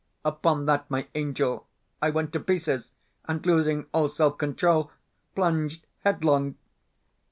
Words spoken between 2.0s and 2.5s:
I went to